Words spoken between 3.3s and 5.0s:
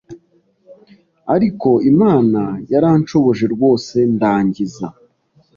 rwose ndangiza